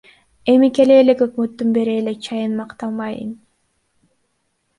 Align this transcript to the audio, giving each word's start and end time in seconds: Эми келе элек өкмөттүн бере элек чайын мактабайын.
Эми 0.53 0.69
келе 0.77 0.95
элек 1.01 1.21
өкмөттүн 1.25 1.75
бере 1.77 1.93
элек 1.99 2.25
чайын 2.29 2.57
мактабайын. 2.61 3.37